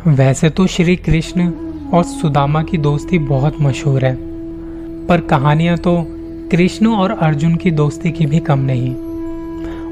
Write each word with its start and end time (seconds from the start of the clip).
वैसे 0.00 0.48
तो 0.50 0.66
श्री 0.66 0.94
कृष्ण 0.96 1.46
और 1.94 2.04
सुदामा 2.04 2.62
की 2.62 2.78
दोस्ती 2.78 3.18
बहुत 3.18 3.56
मशहूर 3.60 4.04
है, 4.04 4.14
पर 5.06 5.20
कहानियाँ 5.20 5.76
तो 5.76 5.92
कृष्ण 6.50 6.86
और 6.86 7.10
अर्जुन 7.12 7.54
की 7.54 7.70
दोस्ती 7.70 8.10
की 8.10 8.26
भी 8.26 8.38
कम 8.40 8.58
नहीं। 8.60 8.94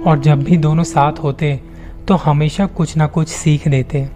और 0.03 0.19
जब 0.19 0.43
भी 0.45 0.57
दोनों 0.57 0.85
साथ 0.85 1.19
होते 1.23 1.61
तो 2.09 2.15
हमेशा 2.15 2.67
कुछ 2.67 2.97
ना 2.97 3.07
कुछ 3.07 3.29
सीख 3.29 3.67
देते। 3.69 4.07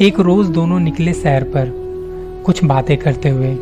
एक 0.00 0.20
रोज 0.20 0.48
दोनों 0.48 0.78
निकले 0.80 1.12
सैर 1.12 1.44
पर, 1.44 1.72
कुछ 2.46 2.62
बातें 2.64 2.96
करते 2.96 3.28
हुए। 3.28 3.54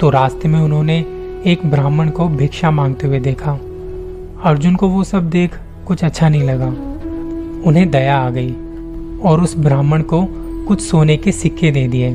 तो 0.00 0.10
रास्ते 0.10 0.48
में 0.48 0.58
उन्होंने 0.60 0.98
एक 1.46 1.64
ब्राह्मण 1.66 2.10
को 2.10 2.28
भिक्षा 2.28 2.70
मांगते 2.70 3.06
हुए 3.06 3.20
देखा। 3.20 3.52
अर्जुन 4.44 4.76
को 4.76 4.88
वो 4.88 5.04
सब 5.04 5.30
देख 5.30 5.58
कुछ 5.86 6.04
अच्छा 6.04 6.28
नहीं 6.28 6.42
लगा। 6.42 6.68
उन्हें 7.66 7.90
दया 7.90 8.18
आ 8.18 8.28
गई 8.30 8.52
और 9.20 9.40
उस 9.42 9.56
ब्राह्मण 9.58 10.02
को 10.02 10.20
कुछ 10.70 10.80
सोने 10.80 11.16
के 11.16 11.32
सिक्के 11.32 11.70
दे 11.70 11.88
दिए, 11.88 12.08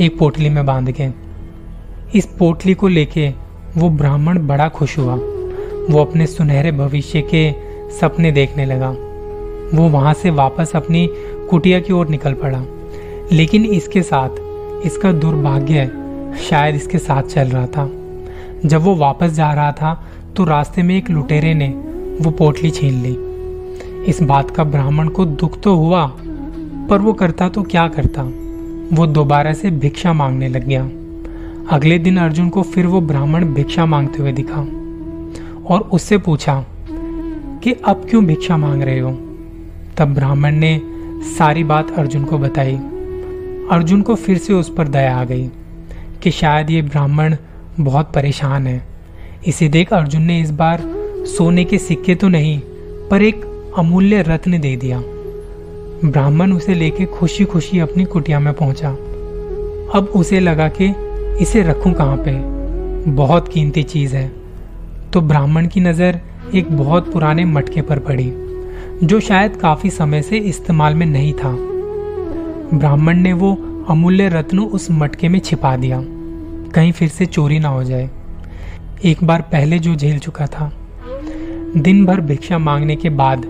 एक 0.00 0.16
पोटली 0.18 0.48
में 0.48 0.66
बाँध 0.66 0.92
के। 1.00 1.06
इस 2.18 2.26
पोटली 2.26 2.74
को 2.74 2.88
लेके 2.88 3.28
वो 3.76 3.88
ब्राह्मण 3.90 4.46
बड़ा 4.46 4.68
खुश 4.68 4.98
हुआ। 4.98 5.14
वो 5.90 6.00
अपने 6.00 6.26
सुनहरे 6.26 6.72
भविष्य 6.72 7.22
के 7.34 7.50
सपने 7.90 8.32
देखने 8.32 8.64
लगा। 8.64 8.90
वो 9.74 9.88
वहाँ 9.88 10.14
से 10.14 10.30
वापस 10.30 10.72
अपनी 10.74 11.08
कुटिया 11.50 11.80
की 11.80 11.92
ओर 11.92 12.08
निकल 12.08 12.34
पड़ा। 12.34 12.62
लेकिन 13.32 13.64
इसके 13.64 14.02
साथ, 14.02 14.28
इसका 14.86 15.12
दुर्भाग्य 15.12 15.90
शायद 16.50 16.74
इसके 16.74 16.98
साथ 16.98 17.22
चल 17.22 17.48
रहा 17.48 17.66
था। 17.66 17.90
जब 18.66 18.80
वो 18.80 18.94
वापस 18.94 19.30
जा 19.30 19.52
रहा 19.52 19.72
था 19.72 20.06
तो 20.36 20.44
रास्ते 20.44 20.82
में 20.82 20.96
एक 20.96 21.10
लुटेरे 21.10 21.54
ने 21.54 21.68
वो 22.20 22.30
पोटली 22.30 22.70
छीन 22.70 23.02
ली। 23.02 23.16
इस 24.04 24.22
बात 24.22 24.50
का 24.50 24.64
ब्राह्मण 24.64 25.08
को 25.08 25.24
दुख 25.24 25.60
तो 25.60 25.76
हुआ 25.76 26.16
पर 26.90 26.98
वो 26.98 27.12
करता 27.12 27.48
तो 27.48 27.62
क्या 27.62 27.88
करता? 27.88 28.22
वो 28.96 29.06
दोबारा 29.06 29.52
से 29.52 29.70
भिक्षा 29.70 30.12
मांगने 30.12 30.48
लग 30.48 30.66
गया। 30.66 30.82
अगले 31.76 31.98
दिन 31.98 32.16
अर्जुन 32.16 32.48
को 32.48 32.62
फिर 32.62 32.86
वो 32.86 33.00
ब्राह्मण 33.00 33.44
भिक्षा 33.44 33.86
मांगते 33.86 34.22
हुए 34.22 34.32
दिखा 34.32 34.60
और 35.74 35.80
उससे 35.80 36.18
पूछा 36.18 36.64
कि 37.62 37.72
अब 37.72 38.06
क्यों 38.10 38.24
भिक्षा 38.26 38.56
मांग 38.56 38.82
रहे 38.82 38.98
हो? 38.98 39.10
तब 39.96 40.14
ब्राह्मण 40.14 40.54
ने 40.54 40.80
सारी 41.38 41.64
बात 41.64 41.90
अर्जुन 41.90 42.24
को 42.24 42.38
बताई। 42.38 42.74
अर्जुन 43.70 44.02
को 44.02 44.14
फिर 44.14 44.38
से 44.38 44.52
उस 44.52 44.74
पर 44.74 44.88
दया 44.88 45.16
आ 45.16 45.24
गई 45.24 45.50
कि 46.22 46.30
शायद 46.30 46.70
ये 46.70 46.82
ब्राह्मण 46.82 47.36
बहुत 47.80 48.12
परेशान 48.14 48.66
है। 48.66 48.82
इसे 49.46 49.68
देख 49.68 49.92
अर्जुन 49.92 50.22
ने 50.22 50.40
इस 50.40 50.50
बार 50.50 50.82
सोने 51.26 51.64
के 51.64 51.78
सिक्के 51.78 52.14
तो 52.14 52.28
नहीं, 52.28 52.60
पर 53.10 53.22
एक 53.22 53.44
अमूल्य 53.78 54.22
रत्न 54.22 54.60
दे 54.60 54.76
दिया। 54.76 55.02
ब्राह्मण 56.04 56.52
उसे 56.52 56.74
लेके 56.74 57.04
खुशी 57.04 57.44
खुशी 57.44 57.78
अपनी 57.78 58.04
कुटिया 58.04 58.40
में 58.40 58.54
पहुँचा। 58.54 58.90
अब 59.94 60.12
उसे 60.16 60.40
लगा 60.40 60.68
कि 60.68 60.94
इसे 61.40 61.62
रखूँ 61.62 61.92
कहाँ 61.92 62.16
पे? 62.16 62.32
बहुत 63.10 63.48
कीमती 63.48 63.82
चीज़ 63.82 64.16
है। 64.16 64.32
तो 65.12 65.20
ब्राह्मण 65.20 65.66
की 65.66 65.80
नज़र 65.80 66.20
एक 66.54 66.72
बहुत 66.72 67.12
पुराने 67.12 67.44
मटके 67.44 67.82
पर 67.82 67.98
पड़ी, 67.98 68.32
जो 69.06 69.20
शायद 69.20 69.56
काफ़ी 69.56 69.90
समय 69.90 70.22
से 70.22 70.38
इस्तेमाल 70.38 70.94
में 70.94 71.06
नहीं 71.06 71.32
था। 71.32 71.52
ब्राह्मण 72.74 73.16
ने 73.16 73.32
वो 73.32 73.52
अमूल्य 73.88 74.28
रत्न 74.28 74.58
उस 74.58 74.90
मटके 74.90 75.28
में 75.28 75.38
छिपा 75.38 75.76
दिया। 75.76 76.02
कहीं 76.74 76.92
फिर 76.92 77.08
से 77.08 77.26
चोरी 77.26 77.58
ना 77.58 77.68
हो 77.68 77.84
जाए। 77.84 78.10
एक 79.04 79.24
बार 79.24 79.42
पहले 79.42 79.78
जो 79.78 79.94
झेल 79.94 80.18
चुका 80.18 80.46
था। 80.46 80.72
दिन 81.76 82.06
भर 82.06 82.20
भिक्षा 82.20 82.58
मांगने 82.58 82.96
के 82.96 83.08
बाद 83.08 83.46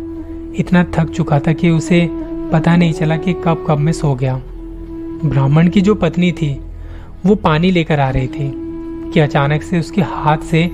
इतना 0.56 0.84
थक 0.84 1.10
चुका 1.10 1.38
था 1.38 1.52
कि 1.52 1.70
उसे 1.70 2.10
पता 2.52 2.76
नहीं 2.76 2.92
चला 2.92 3.16
कि 3.16 3.32
कब 3.44 3.64
कब 3.68 3.78
में 3.78 3.92
सो 3.92 4.14
गया। 4.14 4.34
ब्राह्मण 5.24 5.68
की 5.68 5.80
जो 5.80 5.94
पत्नी 5.94 6.30
थी, 6.32 6.50
वो 7.26 7.34
पानी 7.34 7.70
लेकर 7.70 8.00
आ 8.00 8.08
रही 8.10 8.26
थी, 8.26 8.50
कि 9.12 9.20
अचानक 9.20 9.62
से 9.62 9.78
उसके 9.78 10.02
हाथ 10.02 10.38
से 10.38 10.64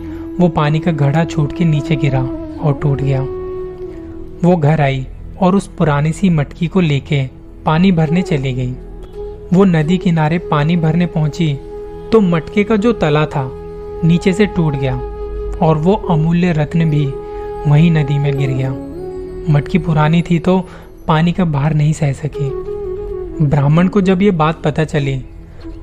वो 0.41 0.49
पानी 0.49 0.81
का 0.81 0.93
घड़ा 0.93 1.25
छूट 1.25 1.57
के 1.57 1.65
नीचे 1.65 1.97
गिरा 1.97 2.23
और 2.61 2.79
टूट 2.83 3.01
गया। 3.01 3.21
वो 4.45 4.57
घर 4.57 4.81
आई 4.81 5.07
और 5.41 5.57
उस 5.57 5.67
पुरानी 5.69 6.13
सी 6.13 6.31
मटकी 6.31 6.67
को 6.67 6.81
लेके 6.81 7.23
पानी 7.67 7.93
भरने 7.93 8.23
चली 8.23 8.53
गई। 8.53 8.73
वो 9.53 9.65
नदी 9.65 9.99
किनारे 9.99 10.39
पानी 10.51 10.77
भरने 10.77 11.07
पहुँची 11.07 11.53
तो 12.13 12.21
मटके 12.21 12.65
का 12.65 12.77
जो 12.77 12.93
तला 12.93 13.27
था, 13.27 13.51
नीचे 14.05 14.33
से 14.33 14.47
टूट 14.47 14.75
गया 14.75 14.97
और 15.63 15.79
वो 15.79 15.95
अमूल्य 16.11 16.53
रत्न 16.53 16.91
भी 16.91 17.07
वही 17.67 17.91
नदी 17.91 18.19
में 18.19 18.37
गिर 18.39 18.51
गया। 18.51 18.71
मटकी 19.51 19.79
पुरानी 19.79 20.23
थी 20.23 20.39
तो 20.39 20.59
पानी 21.09 21.33
का 21.33 21.45
भार 21.45 21.75
नहीं 21.75 21.93
सह 21.93 22.13
सकी। 22.13 22.51
ब्राह्मण 23.45 23.89
को 23.89 24.01
जब 24.01 24.23
ये 24.23 24.31
बात 24.31 24.63
पता 24.63 24.85
चली 24.85 25.25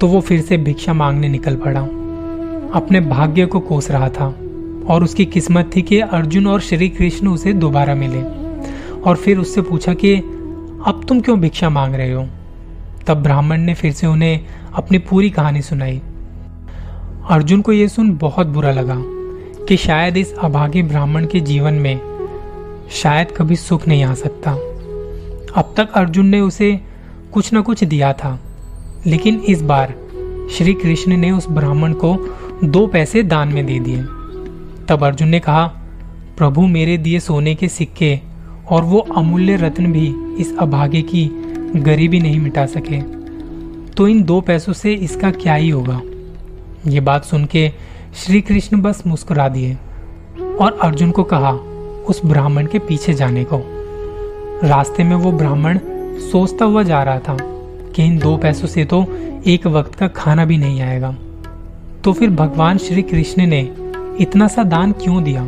तो 0.01 0.07
वो 0.07 0.21
फिर 0.21 0.41
से 0.41 0.57
भिक्षा 0.57 0.93
मांगने 0.93 1.29
निकल 1.29 1.55
पड़ा। 1.55 1.81
अपने 2.73 2.99
भाग्य 2.99 3.45
को 3.45 3.59
कोस 3.59 3.91
रहा 3.91 4.09
था 4.09 4.35
और 4.87 5.03
उसकी 5.03 5.25
किस्मत 5.25 5.71
थी 5.75 5.81
कि 5.81 5.99
अर्जुन 5.99 6.47
और 6.47 6.61
श्री 6.61 6.89
कृष्ण 6.89 7.27
उसे 7.27 7.53
दोबारा 7.53 7.95
मिले 7.95 8.21
और 9.01 9.15
फिर 9.15 9.37
उससे 9.37 9.61
पूछा 9.61 9.93
कि, 9.93 10.15
अब 10.85 11.05
तुम 11.07 11.21
क्यों 11.21 11.39
भिक्षा 11.39 11.69
मांग 11.69 11.95
रहे 11.95 12.13
हो? 12.13 12.27
तब 13.07 13.13
ब्राह्मण 13.13 13.57
ने 13.57 13.73
फिर 13.73 13.91
से 13.91 14.07
उन्हें 14.07 14.45
अपनी 14.73 14.97
पूरी 14.97 15.29
कहानी 15.29 15.61
सुनाई। 15.61 16.01
अर्जुन 17.29 17.61
को 17.61 17.71
यह 17.71 17.87
सुन 17.87 18.17
बहुत 18.17 18.47
बुरा 18.47 18.71
लगा 18.71 18.97
कि 19.65 19.77
शायद 19.77 20.17
इस 20.17 20.35
अभागी 20.35 20.83
ब्राह्मण 20.83 21.25
के 21.25 21.39
जीवन 21.39 21.73
में 21.73 21.99
शायद 22.91 23.27
कभी 23.37 23.55
सुख 23.55 23.87
नहीं 23.87 24.03
आ 24.03 24.13
सकता। 24.13 24.57
अब 25.55 25.73
तक 25.77 25.91
अर्जुन 25.93 26.25
ने 26.25 26.39
उसे 26.39 26.79
कुछ 27.33 27.53
न 27.53 27.61
कुछ 27.61 27.83
दिया 27.83 28.13
था। 28.13 28.39
लेकिन 29.07 29.35
इस 29.35 29.61
बार 29.61 29.95
श्री 30.51 30.73
कृष्ण 30.73 31.17
ने 31.17 31.31
उस 31.31 31.49
ब्राह्मण 31.49 31.93
को 31.93 32.37
दो 32.63 32.87
पैसे 32.87 33.23
दान 33.23 33.47
में 33.47 33.65
दे 33.65 33.79
दिए। 33.79 33.97
तब 34.85 34.99
अर्जुन 35.03 35.27
ने 35.27 35.39
कहा, 35.39 35.67
प्रभु, 36.37 36.61
मेरे 36.67 36.97
दिए 36.97 37.19
सोने 37.19 37.55
के 37.55 37.67
सिक्के 37.67 38.19
और 38.69 38.83
वो 38.83 38.99
अमूल्य 38.99 39.55
रत्न 39.55 39.91
भी 39.91 40.15
इस 40.39 40.57
अभागे 40.59 41.01
की 41.01 41.31
गरीबी 41.75 42.19
नहीं 42.19 42.39
मिटा 42.39 42.65
सके। 42.65 43.01
तो 43.87 44.07
इन 44.07 44.23
दो 44.23 44.41
पैसों 44.41 44.73
से 44.73 44.93
इसका 44.93 45.31
क्या 45.31 45.55
ही 45.55 45.69
होगा? 45.69 46.01
ये 46.87 46.99
बात 46.99 47.25
सुन 47.25 47.45
के 47.45 47.71
श्री 48.15 48.41
कृष्ण 48.41 48.81
बस 48.81 49.03
मुस्कुरा 49.07 49.49
दिए 49.49 49.77
और 50.61 50.79
अर्जुन 50.81 51.11
को 51.11 51.23
कहा, 51.23 51.51
उस 52.07 52.21
ब्राह्मण 52.25 52.65
के 52.65 52.79
पीछे 52.79 53.13
जाने 53.13 53.43
को। 53.43 53.80
रास्ते 54.63 55.03
में 55.03 55.15
वो 55.15 55.31
ब्राह्मण 55.31 55.79
सोचता 56.31 56.65
हुआ 56.65 56.83
जा 56.83 57.03
रहा 57.03 57.19
था 57.19 57.37
कि 57.95 58.05
इन 58.05 58.17
दो 58.17 58.37
पैसों 58.37 58.67
से 58.67 58.85
तो 58.85 59.05
एक 59.47 59.67
वक्त 59.67 59.95
का 59.95 60.07
खाना 60.07 60.45
भी 60.45 60.57
नहीं 60.57 60.81
आएगा। 60.81 61.15
तो 62.03 62.13
फिर 62.13 62.29
भगवान 62.29 62.77
श्री 62.77 63.01
कृष्ण 63.01 63.45
ने 63.45 63.61
इतना 64.19 64.47
सा 64.47 64.63
दान 64.63 64.91
क्यों 64.91 65.23
दिया? 65.23 65.43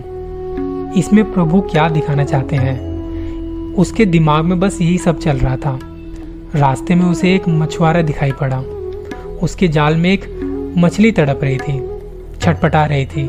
इसमें 1.00 1.34
प्रभु 1.34 1.62
क्या 1.62 1.90
दिखाना 1.90 2.24
चाहते 2.24 2.56
हैं? 2.56 2.80
उसके 3.76 4.06
दिमाग 4.06 4.46
में 4.46 4.60
बस 4.60 4.82
यही 4.82 4.98
सब 4.98 5.20
चल 5.20 5.38
रहा 5.38 5.56
था। 5.56 5.80
रास्ते 6.56 6.96
में 6.96 7.06
उसे 7.06 7.36
एक 7.36 7.48
मछुआरा 7.50 8.02
दिखाई 8.02 8.32
पड़ा। 8.32 8.60
उसके 9.44 9.68
जाल 9.68 9.96
में 9.96 10.12
एक 10.14 10.26
मछली 10.78 11.12
तड़प 11.12 11.40
रही 11.44 11.58
थी, 11.58 11.80
छटपटा 12.42 12.86
रही 12.86 13.06
थी। 13.06 13.24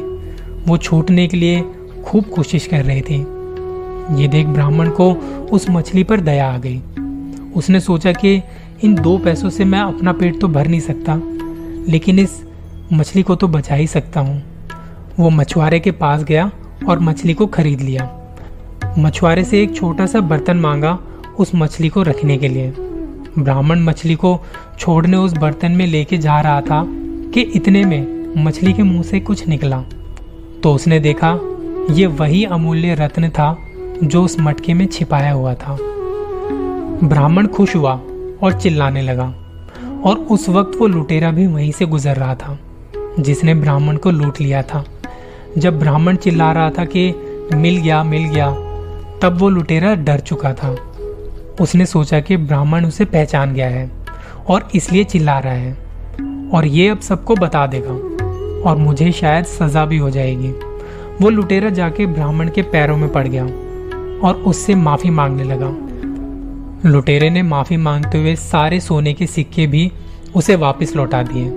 वो 0.69 0.77
छूटने 0.77 1.27
के 1.27 1.37
लिए 1.37 1.65
खूब 2.05 2.25
कोशिश 2.25 2.67
कर 2.67 2.85
रही 2.85 3.01
थी। 3.01 3.27
ये 4.11 4.29
देख 4.29 4.47
ब्राह्मण 4.47 4.91
को 4.91 5.13
उस 5.53 5.69
मछली 5.71 6.05
पर 6.05 6.21
दया 6.21 6.49
आ 6.49 6.59
गई। 6.59 6.81
उसने 7.57 7.81
सोचा 7.81 8.13
कि 8.13 8.43
इन 8.85 8.95
दो 8.95 9.17
पैसों 9.19 9.51
से 9.51 9.65
मैं 9.65 9.81
अपना 9.81 10.13
पेट 10.13 10.41
तो 10.41 10.49
भर 10.49 10.69
नहीं 10.69 10.81
सकता, 10.81 11.21
लेकिन 11.89 12.19
इस 12.19 12.43
मछली 12.93 13.23
को 13.23 13.35
तो 13.35 13.49
बचा 13.49 13.75
ही 13.75 13.87
सकता 13.87 14.21
हूँ। 14.21 14.43
वो 15.19 15.31
मछुआरे 15.31 15.81
के 15.81 15.91
पास 15.91 16.25
गया 16.25 16.51
और 16.89 16.99
मछली 16.99 17.35
को 17.35 17.47
खरीद 17.47 17.81
लिया। 17.81 18.09
मछुआरे 18.99 19.45
से 19.45 19.63
एक 19.63 19.75
छोटा 19.77 20.07
सा 20.07 20.21
बर्तन 20.21 20.57
मांगा 20.57 20.99
उस 21.39 21.55
मछली 21.55 21.89
को 21.89 22.03
रखने 22.03 22.37
के 22.39 22.49
लिए। 22.49 22.73
ब्राह्मण 23.39 23.81
मछली 23.81 24.15
को 24.15 24.39
छोड़ने 24.79 25.17
उस 25.17 25.33
बर्तन 25.33 25.73
में 25.73 25.87
लेके 25.87 26.19
जा 26.19 26.41
रहा 26.41 26.61
था 26.61 26.85
कि 27.35 27.41
इतने 27.41 27.85
में 27.85 28.45
मछली 28.45 28.73
के 28.73 28.83
मुँह 28.83 29.03
से 29.03 29.21
कुछ 29.21 29.47
निकला। 29.49 29.83
तो 30.63 30.75
उसने 30.75 30.99
देखा, 31.01 31.39
ये 31.91 32.07
वही 32.07 32.45
अमूल्य 32.45 32.95
रत्न 32.95 33.29
था 33.29 33.57
जो 34.03 34.25
उस 34.25 34.41
मटके 34.41 34.75
में 34.75 34.87
छिपाया 34.87 35.33
हुआ 35.33 35.55
था। 35.55 35.79
ब्राह्मण 37.05 37.47
खुश 37.47 37.77
हुआ 37.77 38.01
और 38.43 38.53
चिल्लाने 38.63 39.03
लगा 39.03 39.35
और 40.05 40.17
उस 40.17 40.49
वक्त 40.49 40.79
वो 40.81 40.87
लुटेरा 40.87 41.31
भी 41.31 41.47
वहीं 41.47 41.73
से 41.73 41.87
गुजर 41.87 42.17
रहा 42.17 42.35
था, 42.35 42.59
जिसने 43.21 43.55
ब्राह्मण 43.55 43.97
को 43.97 44.11
लूट 44.11 44.41
लिया 44.41 44.63
था। 44.63 44.85
जब 45.59 45.79
ब्राह्मण 45.79 46.17
चिल्ला 46.17 46.53
रहा 46.53 46.71
था 46.71 46.85
कि, 46.85 47.15
मिल 47.55 47.77
गया 47.77 48.05
मिल 48.05 48.25
गया, 48.25 48.51
तब 49.23 49.37
वो 49.39 49.49
लुटेरा 49.49 49.95
डर 49.95 50.21
चुका 50.21 50.53
था। 50.53 50.77
उसने 51.61 51.87
सोचा 51.87 52.21
कि 52.21 52.37
ब्राह्मण 52.37 52.87
उसे 52.87 53.05
पहचान 53.05 53.55
गया 53.55 53.69
है 53.69 53.91
और 54.49 54.69
इसलिए 54.75 55.05
चिल्ला 55.05 55.39
रहा 55.39 55.53
है 55.53 55.79
और 56.55 56.67
ये 56.67 56.89
अब 56.89 57.01
सबको 57.01 57.35
बता 57.35 57.67
देगा 57.67 57.93
और 58.71 58.77
मुझे 58.77 59.13
शायद 59.13 59.45
सजा 59.45 59.85
भी 59.85 59.97
हो 59.97 60.11
जाएगी। 60.11 60.49
वो 61.23 61.29
लुटेरा 61.29 61.71
जाके 61.71 62.07
ब्राह्मण 62.07 62.49
के 62.49 62.63
पैरों 62.63 62.97
में 62.97 63.13
पड़ 63.13 63.29
गया। 63.29 63.49
और 64.23 64.43
उससे 64.47 64.75
माफ़ी 64.75 65.11
मांगने 65.11 65.45
लगा। 65.45 66.89
लुटेरे 66.91 67.31
ने 67.31 67.43
माफ़ी 67.43 67.77
मांगते 67.77 68.19
हुए 68.19 68.35
सारे 68.37 68.81
सोने 68.81 69.13
के 69.15 69.27
सिक्के 69.27 69.67
भी 69.67 69.91
उसे 70.35 70.57
वापस 70.57 70.97
लौटा 70.97 71.23
दिए। 71.23 71.49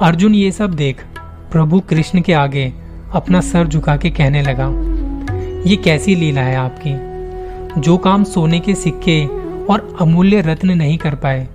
अर्जुन 0.00 0.34
ये 0.34 0.50
सब 0.52 0.74
देख 0.74 1.04
प्रभु 1.52 1.80
कृष्ण 1.80 2.20
के 2.20 2.32
आगे 2.32 2.72
अपना 3.14 3.40
सर 3.40 3.66
झुका 3.66 3.96
के 3.96 4.10
कहने 4.10 4.42
लगा, 4.42 4.68
ये 5.70 5.76
कैसी 5.76 6.14
लीला 6.14 6.40
है 6.40 6.56
आपकी? 6.56 7.80
जो 7.80 7.96
काम 7.96 8.24
सोने 8.24 8.60
के 8.60 8.74
सिक्के 8.74 9.24
और 9.64 9.96
अमूल्य 10.00 10.40
रत्न 10.40 10.70
नहीं 10.70 10.98
कर 10.98 11.14
पाए, 11.14 11.46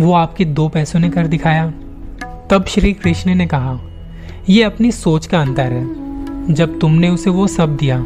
वो 0.00 0.12
आपके 0.12 0.44
दो 0.44 0.68
पैसों 0.68 1.00
ने 1.00 1.10
कर 1.10 1.26
दिखाया? 1.26 1.72
तब 2.50 2.64
श्री 2.68 2.92
कृष्ण 2.92 3.34
ने 3.34 3.46
कहा 3.46 3.78
यह 4.48 4.66
अपनी 4.66 4.92
सोच 4.92 5.26
का 5.26 5.40
अंतर 5.40 5.72
है। 5.72 6.54
जब 6.54 6.78
तुमने 6.78 7.08
उसे 7.08 7.30
वो 7.30 7.46
सब 7.46 7.76
दिया 7.76 7.98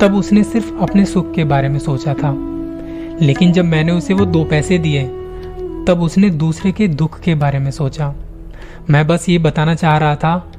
तब 0.00 0.14
उसने 0.14 0.44
सिर्फ़ 0.44 0.74
अपने 0.80 1.04
सुख 1.04 1.32
के 1.32 1.44
बारे 1.44 1.68
में 1.68 1.78
सोचा 1.78 2.14
था। 2.14 2.34
लेकिन 3.22 3.52
जब 3.52 3.64
मैंने 3.64 3.92
उसे 3.92 4.14
वो 4.14 4.24
दो 4.24 4.44
पैसे 4.44 4.78
दिए, 4.78 5.02
तब 5.88 5.98
उसने 6.02 6.30
दूसरे 6.30 6.72
के 6.72 6.88
दुख 6.88 7.20
के 7.20 7.34
बारे 7.34 7.58
में 7.58 7.70
सोचा। 7.70 8.14
मैं 8.90 9.06
बस 9.06 9.28
ये 9.28 9.38
बताना 9.38 9.74
चाह 9.74 9.98
रहा 9.98 10.16
था, 10.16 10.52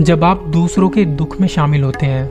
जब 0.00 0.24
आप 0.24 0.42
दूसरों 0.42 0.88
के 0.88 1.04
दुख 1.04 1.40
में 1.40 1.48
शामिल 1.48 1.82
होते 1.82 2.06
हैं, 2.06 2.30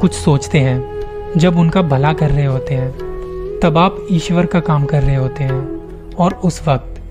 कुछ 0.00 0.12
सोचते 0.12 0.58
हैं, 0.58 1.00
जब 1.36 1.58
उनका 1.58 1.82
भला 1.82 2.12
कर 2.12 2.30
रहे 2.30 2.46
होते 2.46 2.74
हैं, 2.74 2.92
तब 3.62 3.78
आप 3.78 4.06
ईश्वर 4.10 4.46
का 4.46 4.60
काम 4.60 4.84
कर 4.84 5.02
रहे 5.02 5.16
होते 5.16 5.44
हैं 5.44 5.80
और 6.14 6.34
उस 6.34 6.68
वक्त 6.68 7.02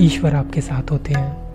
ईश्वर 0.00 0.34
आपके 0.34 0.60
साथ 0.60 0.90
होते 0.90 1.12
हैं। 1.12 1.45